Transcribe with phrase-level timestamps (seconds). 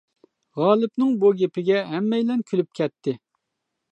[0.59, 3.17] -غالىپنىڭ بۇ گېپىگە ھەممەيلەن كۈلۈپ كەتتى.